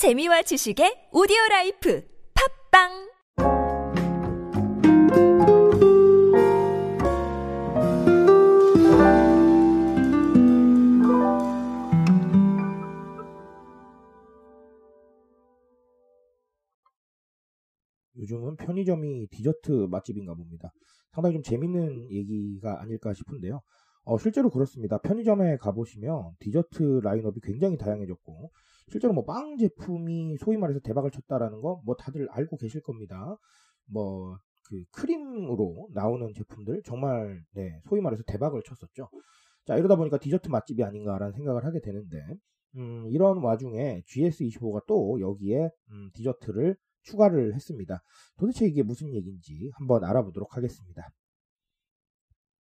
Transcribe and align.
재미와 0.00 0.40
지식의 0.40 1.10
오디오 1.12 1.36
라이프 1.50 2.02
팟빵 2.72 2.88
요즘은 18.16 18.56
편의점이 18.56 19.28
디저트 19.28 19.88
맛집인가 19.90 20.32
봅니다. 20.32 20.72
상당히 21.12 21.34
좀 21.34 21.42
재밌는 21.42 22.10
얘기가 22.10 22.80
아닐까 22.80 23.12
싶은데요. 23.12 23.60
어, 24.04 24.16
실제로 24.16 24.48
그렇습니다. 24.48 24.96
편의점에 24.96 25.58
가보시면 25.58 26.36
디저트 26.38 27.00
라인업이 27.04 27.40
굉장히 27.42 27.76
다양해졌고, 27.76 28.50
실제로 28.90 29.12
뭐 29.14 29.24
빵 29.24 29.56
제품이 29.58 30.36
소위 30.38 30.56
말해서 30.58 30.80
대박을 30.80 31.10
쳤다라는 31.10 31.60
거 31.62 31.80
뭐 31.84 31.94
다들 31.96 32.28
알고 32.30 32.56
계실 32.58 32.82
겁니다. 32.82 33.36
뭐 33.86 34.38
그 34.70 34.84
크림으로 34.92 35.88
나오는 35.92 36.32
제품들 36.32 36.82
정말 36.84 37.42
네, 37.54 37.80
소위 37.88 38.00
말해서 38.00 38.22
대박을 38.24 38.62
쳤었죠. 38.64 39.08
자, 39.66 39.76
이러다 39.76 39.96
보니까 39.96 40.18
디저트 40.18 40.48
맛집이 40.48 40.84
아닌가라는 40.84 41.32
생각을 41.34 41.64
하게 41.64 41.80
되는데, 41.80 42.18
음, 42.76 43.06
이런 43.10 43.38
와중에 43.42 44.02
GS25가 44.06 44.86
또 44.86 45.20
여기에 45.20 45.70
음, 45.90 46.10
디저트를 46.14 46.76
추가를 47.02 47.54
했습니다. 47.54 48.00
도대체 48.38 48.66
이게 48.66 48.82
무슨 48.84 49.12
얘기인지 49.12 49.70
한번 49.74 50.04
알아보도록 50.04 50.56
하겠습니다. 50.56 51.10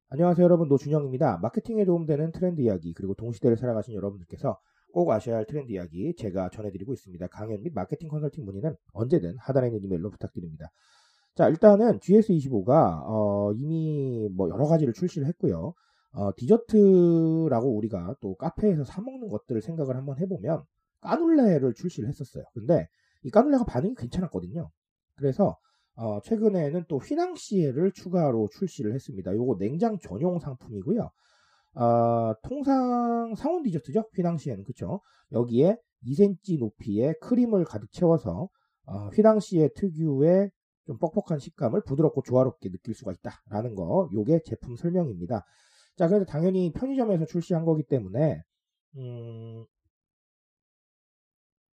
안녕하세요 0.10 0.44
여러분 0.44 0.68
노준영입니다. 0.68 1.38
마케팅에 1.44 1.86
도움되는 1.86 2.32
트렌드 2.32 2.62
이야기 2.62 2.94
그리고 2.96 3.14
동시대를 3.14 3.58
살아가신 3.58 3.94
여러분들께서 3.94 4.60
꼭 4.92 5.12
아셔야 5.12 5.38
할 5.38 5.46
트렌드 5.46 5.72
이야기 5.72 6.14
제가 6.16 6.50
전해드리고 6.50 6.94
있습니다. 6.94 7.28
강연 7.28 7.62
및 7.64 7.74
마케팅 7.74 8.10
컨설팅 8.10 8.46
문의는 8.46 8.76
언제든 8.94 9.38
하단에 9.38 9.68
있는 9.68 9.84
이메일로 9.84 10.10
부탁드립니다. 10.10 10.72
자 11.36 11.48
일단은 11.48 12.00
GS25가 12.00 13.04
어, 13.06 13.54
이미 13.54 14.30
뭐 14.32 14.50
여러 14.50 14.66
가지를 14.66 14.94
출시를 14.94 15.28
했고요. 15.28 15.74
어, 16.12 16.32
디저트라고 16.36 17.78
우리가 17.78 18.16
또 18.22 18.36
카페에서 18.36 18.84
사 18.84 19.02
먹는 19.02 19.30
것들을 19.30 19.62
생각을 19.62 19.96
한번 19.96 20.18
해보면 20.20 20.64
까눌레를 21.02 21.74
출시를 21.76 22.10
했었어요. 22.10 22.44
근데 22.54 22.88
이 23.24 23.30
까눌레가 23.30 23.66
반응이 23.66 23.96
괜찮았거든요. 23.96 24.70
그래서 25.16 25.58
어, 25.96 26.22
최근에는 26.22 26.86
또 26.88 26.98
휘낭시에를 26.98 27.92
추가로 27.92 28.50
출시를 28.54 28.94
했습니다. 28.94 29.34
요거 29.34 29.58
냉장 29.60 30.00
전용 30.00 30.40
상품이고요. 30.40 31.12
어, 31.76 32.34
통상 32.44 33.34
상온 33.36 33.64
디저트죠. 33.64 34.10
휘낭시에는 34.16 34.64
그쵸. 34.64 35.02
여기에 35.32 35.78
2cm 36.04 36.60
높이의 36.60 37.16
크림을 37.22 37.66
가득 37.66 37.92
채워서 37.92 38.50
어, 38.86 39.08
휘낭시에 39.10 39.70
특유의 39.76 40.50
좀 40.86 40.98
뻑뻑한 40.98 41.40
식감을 41.40 41.84
부드럽고 41.86 42.24
조화롭게 42.24 42.70
느낄 42.72 42.96
수가 42.96 43.14
있다라는 43.14 43.76
거. 43.76 44.10
요게 44.14 44.42
제품 44.46 44.76
설명입니다. 44.76 45.46
자, 45.98 46.08
그래서 46.08 46.26
당연히 46.26 46.72
편의점에서 46.74 47.26
출시한 47.26 47.66
거기 47.66 47.84
때문에 47.84 48.42
음, 48.98 49.66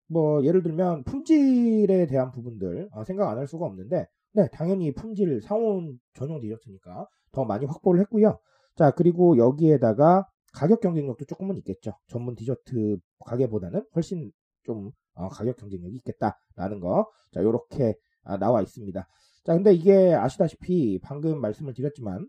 뭐 0.07 0.43
예를 0.43 0.63
들면 0.63 1.03
품질에 1.03 2.05
대한 2.07 2.31
부분들 2.31 2.89
아, 2.93 3.03
생각 3.03 3.29
안 3.29 3.37
할 3.37 3.47
수가 3.47 3.65
없는데 3.65 4.07
네 4.33 4.47
당연히 4.51 4.93
품질 4.93 5.41
상온 5.41 5.99
전용 6.13 6.39
디저트니까 6.41 7.07
더 7.31 7.45
많이 7.45 7.65
확보를 7.65 8.01
했고요 8.01 8.37
자 8.75 8.91
그리고 8.91 9.37
여기에다가 9.37 10.27
가격 10.53 10.81
경쟁력도 10.81 11.25
조금은 11.25 11.57
있겠죠 11.57 11.93
전문 12.07 12.35
디저트 12.35 12.97
가게보다는 13.25 13.85
훨씬 13.95 14.31
좀 14.63 14.91
어, 15.13 15.27
가격 15.29 15.57
경쟁력이 15.57 15.95
있겠다라는 15.97 16.79
거자 16.79 17.41
이렇게 17.41 17.95
아, 18.23 18.37
나와 18.37 18.61
있습니다 18.61 19.07
자 19.43 19.53
근데 19.53 19.73
이게 19.73 20.13
아시다시피 20.13 20.99
방금 21.03 21.39
말씀을 21.41 21.73
드렸지만 21.73 22.27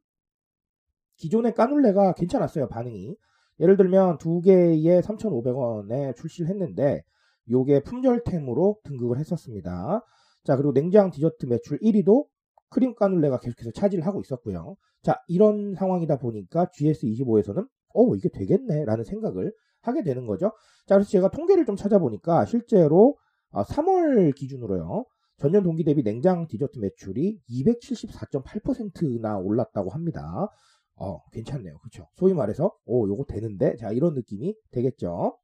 기존의 1.16 1.54
까눌레가 1.54 2.14
괜찮았어요 2.14 2.68
반응이 2.68 3.16
예를 3.60 3.76
들면 3.76 4.18
두 4.18 4.40
개에 4.40 5.00
3,500원에 5.00 6.16
출시를 6.16 6.50
했는데 6.50 7.02
요게 7.50 7.82
품절템으로 7.82 8.78
등극을 8.84 9.18
했었습니다. 9.18 10.04
자, 10.44 10.56
그리고 10.56 10.72
냉장 10.72 11.10
디저트 11.10 11.46
매출 11.46 11.78
1위도 11.78 12.26
크림 12.70 12.94
까눌레가 12.94 13.38
계속해서 13.38 13.70
차지를 13.72 14.06
하고 14.06 14.20
있었고요. 14.20 14.76
자, 15.04 15.20
이런 15.28 15.74
상황이다 15.74 16.18
보니까 16.18 16.66
GS25에서는 16.66 17.68
어, 17.94 18.16
이게 18.16 18.30
되겠네 18.30 18.86
라는 18.86 19.04
생각을 19.04 19.52
하게 19.82 20.02
되는 20.02 20.26
거죠. 20.26 20.50
자, 20.86 20.96
그래서 20.96 21.10
제가 21.10 21.30
통계를 21.30 21.66
좀 21.66 21.76
찾아보니까 21.76 22.46
실제로 22.46 23.16
3월 23.52 24.30
아, 24.30 24.32
기준으로요. 24.34 25.04
전년 25.36 25.62
동기 25.62 25.84
대비 25.84 26.02
냉장 26.02 26.46
디저트 26.48 26.78
매출이 26.78 27.40
274.8%나 27.48 29.38
올랐다고 29.38 29.90
합니다. 29.90 30.48
어, 30.96 31.20
괜찮네요. 31.32 31.78
그쵸? 31.78 32.06
소위 32.14 32.34
말해서, 32.34 32.72
오, 32.86 33.06
요거 33.08 33.24
되는데? 33.24 33.76
자, 33.76 33.90
이런 33.90 34.14
느낌이 34.14 34.54
되겠죠. 34.70 35.36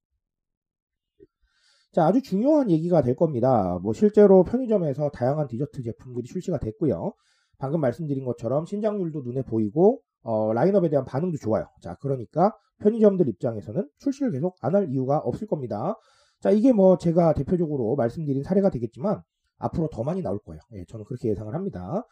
자, 1.92 2.06
아주 2.06 2.22
중요한 2.22 2.70
얘기가 2.70 3.02
될 3.02 3.16
겁니다. 3.16 3.78
뭐 3.82 3.92
실제로 3.92 4.44
편의점에서 4.44 5.10
다양한 5.10 5.48
디저트 5.48 5.82
제품들이 5.82 6.24
출시가 6.24 6.58
됐고요. 6.58 7.12
방금 7.60 7.80
말씀드린 7.80 8.24
것처럼 8.24 8.66
신장률도 8.66 9.22
눈에 9.22 9.42
보이고 9.42 10.00
어, 10.22 10.52
라인업에 10.52 10.88
대한 10.88 11.04
반응도 11.04 11.38
좋아요. 11.38 11.66
자, 11.82 11.96
그러니까 12.00 12.52
편의점들 12.80 13.28
입장에서는 13.28 13.88
출시를 13.98 14.32
계속 14.32 14.56
안 14.62 14.74
할 14.74 14.88
이유가 14.90 15.18
없을 15.18 15.46
겁니다. 15.46 15.94
자, 16.40 16.50
이게 16.50 16.72
뭐 16.72 16.96
제가 16.98 17.34
대표적으로 17.34 17.94
말씀드린 17.96 18.42
사례가 18.42 18.70
되겠지만 18.70 19.22
앞으로 19.58 19.88
더 19.92 20.02
많이 20.02 20.22
나올 20.22 20.38
거예요. 20.40 20.60
예, 20.72 20.84
저는 20.88 21.04
그렇게 21.04 21.28
예상을 21.30 21.54
합니다. 21.54 22.04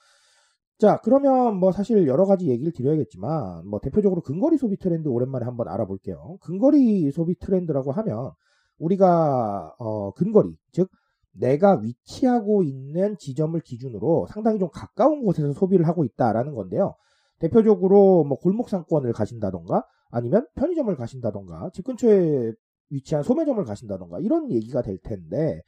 자, 0.79 1.01
그러면 1.03 1.57
뭐 1.57 1.73
사실 1.73 2.07
여러 2.07 2.25
가지 2.25 2.49
얘기를 2.49 2.73
드려야겠지만 2.73 3.67
뭐 3.67 3.81
대표적으로 3.81 4.21
근거리 4.21 4.59
소비 4.59 4.77
트렌드 4.79 5.09
오랜만에 5.09 5.45
한번 5.45 5.67
알아볼게요. 5.69 6.37
근거리 6.43 7.11
소비 7.11 7.35
트렌드라고 7.37 7.91
하면 7.93 8.33
우리가 8.79 9.75
어, 9.79 10.13
근거리 10.13 10.57
즉 10.73 10.89
내가 11.33 11.79
위치하고 11.81 12.63
있는 12.63 13.17
지점을 13.19 13.59
기준으로 13.61 14.27
상당히 14.31 14.59
좀 14.59 14.69
가까운 14.73 15.23
곳에서 15.23 15.53
소비를 15.53 15.87
하고 15.87 16.05
있다라는 16.05 16.55
건데요. 16.55 16.95
대표적으로 17.39 18.25
뭐 18.25 18.39
골목 18.39 18.69
상권을 18.69 19.13
가신다던가 19.13 19.85
아니면 20.11 20.47
편의점을 20.57 20.95
가신다던가 20.97 21.71
집 21.73 21.85
근처에 21.85 22.53
위치한 22.91 23.23
소매점을 23.23 23.63
가신다던가 23.65 24.19
이런 24.21 24.51
얘기가 24.51 24.83
될 24.83 24.99
텐데 24.99 25.63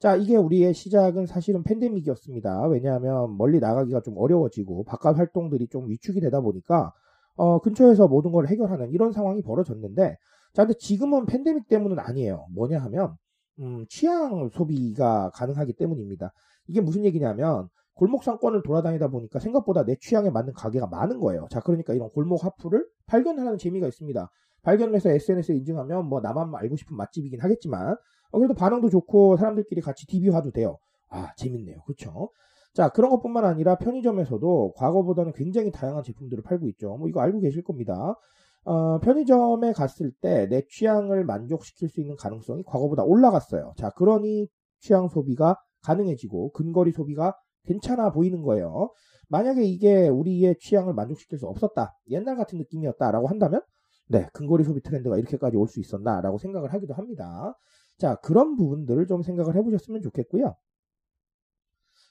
자 0.00 0.16
이게 0.16 0.36
우리의 0.36 0.74
시작은 0.74 1.26
사실은 1.26 1.62
팬데믹이었습니다. 1.62 2.66
왜냐하면 2.66 3.36
멀리 3.36 3.60
나가기가 3.60 4.00
좀 4.00 4.16
어려워지고 4.16 4.84
바깥 4.84 5.18
활동들이 5.18 5.68
좀 5.68 5.88
위축이 5.88 6.20
되다 6.20 6.40
보니까 6.40 6.92
어, 7.36 7.60
근처에서 7.60 8.08
모든 8.08 8.32
걸 8.32 8.48
해결하는 8.48 8.90
이런 8.90 9.12
상황이 9.12 9.42
벌어졌는데 9.42 10.16
자, 10.54 10.64
근데 10.64 10.78
지금은 10.78 11.26
팬데믹 11.26 11.66
때문은 11.68 11.98
아니에요. 11.98 12.46
뭐냐 12.54 12.80
하면, 12.84 13.16
음, 13.60 13.86
취향 13.88 14.48
소비가 14.52 15.30
가능하기 15.34 15.74
때문입니다. 15.74 16.32
이게 16.66 16.80
무슨 16.80 17.04
얘기냐면, 17.04 17.68
골목 17.94 18.24
상권을 18.24 18.62
돌아다니다 18.62 19.06
보니까 19.08 19.38
생각보다 19.38 19.84
내 19.84 19.94
취향에 20.00 20.28
맞는 20.30 20.52
가게가 20.54 20.88
많은 20.88 21.20
거예요. 21.20 21.46
자, 21.50 21.60
그러니까 21.60 21.94
이런 21.94 22.10
골목 22.10 22.44
하프를 22.44 22.84
발견하는 23.06 23.56
재미가 23.56 23.86
있습니다. 23.86 24.28
발견을 24.62 24.94
해서 24.96 25.10
SNS에 25.10 25.54
인증하면 25.56 26.06
뭐 26.06 26.20
나만 26.20 26.52
알고 26.54 26.76
싶은 26.76 26.96
맛집이긴 26.96 27.40
하겠지만, 27.40 27.96
어, 28.32 28.38
그래도 28.38 28.54
반응도 28.54 28.90
좋고 28.90 29.36
사람들끼리 29.36 29.80
같이 29.80 30.06
DB화도 30.06 30.50
돼요. 30.50 30.78
아, 31.08 31.32
재밌네요. 31.36 31.82
그쵸? 31.86 32.30
자, 32.74 32.88
그런 32.88 33.10
것뿐만 33.10 33.44
아니라 33.44 33.76
편의점에서도 33.76 34.72
과거보다는 34.76 35.32
굉장히 35.34 35.70
다양한 35.70 36.02
제품들을 36.02 36.42
팔고 36.42 36.68
있죠. 36.70 36.96
뭐 36.96 37.08
이거 37.08 37.20
알고 37.20 37.38
계실 37.38 37.62
겁니다. 37.62 38.16
어, 38.64 38.98
편의점에 39.00 39.72
갔을 39.72 40.12
때 40.20 40.48
내 40.48 40.62
취향을 40.68 41.24
만족시킬 41.24 41.88
수 41.88 42.00
있는 42.00 42.16
가능성이 42.16 42.62
과거보다 42.64 43.04
올라갔어요. 43.04 43.74
자, 43.76 43.90
그러니 43.90 44.48
취향 44.80 45.08
소비가 45.08 45.56
가능해지고 45.82 46.52
근거리 46.52 46.92
소비가 46.92 47.34
괜찮아 47.64 48.10
보이는 48.12 48.42
거예요. 48.42 48.90
만약에 49.28 49.64
이게 49.64 50.08
우리의 50.08 50.56
취향을 50.60 50.94
만족시킬 50.94 51.38
수 51.38 51.46
없었다. 51.46 51.94
옛날 52.10 52.36
같은 52.36 52.58
느낌이었다라고 52.58 53.26
한다면 53.28 53.60
네, 54.08 54.28
근거리 54.34 54.64
소비 54.64 54.80
트렌드가 54.82 55.16
이렇게까지 55.18 55.56
올 55.56 55.66
수 55.68 55.80
있었나라고 55.80 56.38
생각을 56.38 56.72
하기도 56.74 56.94
합니다. 56.94 57.54
자, 57.98 58.16
그런 58.16 58.56
부분들을 58.56 59.06
좀 59.06 59.22
생각을 59.22 59.56
해보셨으면 59.56 60.02
좋겠고요. 60.02 60.54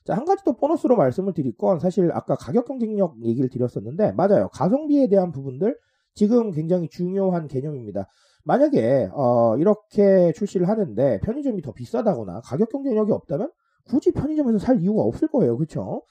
자, 0.06 0.16
한 0.16 0.26
가지 0.26 0.44
또 0.44 0.54
보너스로 0.54 0.96
말씀을 0.98 1.34
드릴 1.34 1.56
건 1.56 1.80
사실 1.80 2.12
아까 2.14 2.36
가격 2.36 2.66
경쟁력 2.66 3.16
얘기를 3.24 3.50
드렸었는데 3.50 4.12
맞아요. 4.14 4.50
가성비에 4.50 5.08
대한 5.08 5.32
부분들 5.32 5.78
지금 6.16 6.52
굉장히 6.52 6.90
중요한 6.90 7.48
개념입니다. 7.48 8.08
만약에 8.46 9.10
어, 9.14 9.58
이렇게 9.58 10.32
출시를 10.34 10.68
하는데 10.68 11.20
편의점이 11.22 11.62
더 11.62 11.72
비싸다거나 11.74 12.42
가격 12.42 12.70
경쟁력이 12.70 13.12
없다면 13.12 13.52
굳이 13.86 14.12
편의점에서 14.12 14.60
살 14.60 14.80
이유가 14.82 15.02
없을 15.04 15.28
거예요. 15.28 15.58
그렇죠? 15.58 16.04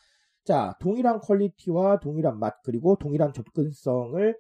자, 0.45 0.75
동일한 0.81 1.21
퀄리티와 1.21 2.01
동일한 2.01 2.39
맛 2.39 2.55
그리고 2.65 2.97
동일한 2.97 3.33
접근성을 3.33 4.37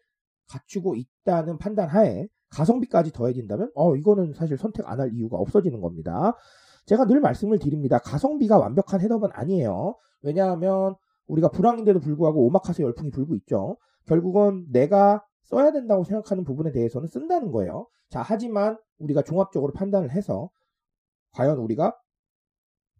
갖추고 0.49 0.97
있다는 0.97 1.59
판단 1.59 1.89
하에 1.89 2.27
가성비까지 2.51 3.13
더해진다면 3.13 3.71
어 3.75 3.97
이거는 3.97 4.35
사실 4.35 4.59
선택 4.59 4.87
안 4.89 5.01
할 5.01 5.11
이유가 5.15 5.37
없어지는 5.39 5.81
겁니다. 5.81 6.35
제가 6.87 7.07
늘 7.07 7.21
말씀을 7.21 7.59
드립니다. 7.59 7.99
가성비가 7.99 8.59
완벽한 8.59 9.01
헤드업은 9.01 9.31
아니에요. 9.33 9.97
왜냐하면 10.23 10.95
우리가 11.29 11.49
불황인데도 11.49 12.01
불구하고 12.01 12.45
오마카세 12.47 12.83
열풍이 12.83 13.11
불고 13.11 13.35
있죠. 13.37 13.77
결국은 14.07 14.67
내가 14.71 15.23
써야 15.43 15.73
된다고 15.73 16.05
생각하는 16.05 16.45
부분에 16.45 16.73
대해서는 16.73 17.09
쓴다는 17.09 17.51
거예요. 17.51 17.87
자, 18.09 18.23
하지만 18.23 18.79
우리가 18.99 19.23
종합적으로 19.23 19.73
판단을 19.73 20.11
해서 20.11 20.51
과연 21.33 21.59
우리가 21.59 21.97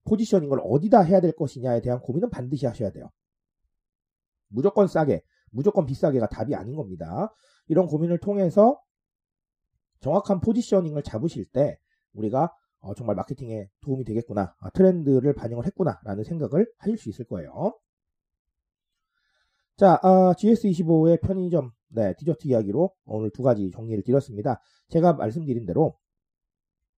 포지셔닝을 0.05 0.59
어디다 0.63 1.03
해야 1.03 1.21
될 1.21 1.33
것이냐에 1.33 1.81
대한 1.81 2.01
고민은 2.01 2.31
반드시 2.31 2.67
하셔야 2.67 2.91
돼요. 2.91 3.11
무조건 4.49 4.89
싸게, 4.89 5.23
무조건 5.51 5.87
비싸게가 5.87 6.29
답이 6.29 6.55
아닌 6.55 6.75
겁니다. 6.75 7.33
이런 7.69 7.87
고민을 7.87 8.19
통해서 8.19 8.81
정확한 10.01 10.41
포지셔닝을 10.41 11.03
잡으실 11.03 11.47
때 11.53 11.79
우리가 12.15 12.53
어, 12.81 12.95
정말 12.95 13.15
마케팅에 13.15 13.69
도움이 13.83 14.05
되겠구나, 14.05 14.57
아, 14.59 14.71
트렌드를 14.71 15.35
반영을 15.35 15.65
했구나라는 15.67 16.25
생각을 16.25 16.67
하실 16.79 16.99
수 16.99 17.09
있을 17.11 17.25
거예요. 17.27 17.79
자, 19.77 20.01
아, 20.03 20.35
GS25의 20.37 21.23
편의점, 21.23 21.71
네, 21.95 22.15
디저트 22.19 22.49
이야기로 22.49 22.91
오늘 23.05 23.31
두 23.31 23.43
가지 23.43 23.71
정리를 23.71 24.03
드렸습니다. 24.05 24.61
제가 24.89 25.15
말씀드린 25.15 25.67
대로 25.67 25.97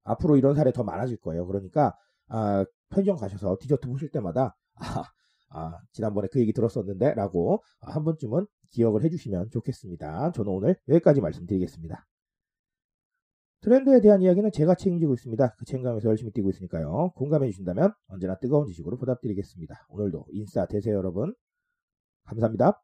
앞으로 0.05 0.37
이런 0.37 0.55
사례 0.55 0.73
더 0.73 0.85
많아질 0.85 1.19
거예요. 1.19 1.47
그러니까 1.47 1.97
아, 2.29 2.65
편의점 2.91 3.17
가셔서 3.17 3.57
디저트 3.61 3.89
보실 3.89 4.11
때마다 4.11 4.57
아, 4.75 5.05
아, 5.51 5.79
지난번에 5.93 6.29
그 6.31 6.41
얘기 6.41 6.53
들었었는데 6.53 7.15
라고 7.15 7.63
한 7.81 8.05
번쯤은 8.05 8.47
기억을 8.71 9.05
해주시면 9.05 9.51
좋겠습니다. 9.51 10.33
저는 10.33 10.53
오늘 10.53 10.77
여기까지 10.89 11.21
말씀드리겠습니다. 11.21 12.07
트렌드에 13.63 14.01
대한 14.03 14.21
이야기는 14.21 14.53
제가 14.53 14.75
책임지고 14.75 15.15
있습니다. 15.15 15.55
그 15.57 15.65
책임감에서 15.65 16.09
열심히 16.11 16.33
뛰고 16.33 16.51
있으니까요. 16.51 17.13
공감해 17.17 17.49
주신다면 17.49 17.95
언제나 18.09 18.37
뜨거운 18.37 18.67
지식으로 18.67 18.99
보답드리겠습니다. 18.99 19.87
오늘도 19.89 20.27
인싸 20.33 20.67
되세요 20.67 20.97
여러분. 20.97 21.35
감사합니다. 22.25 22.84